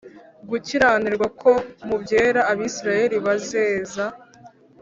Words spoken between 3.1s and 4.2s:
bazeza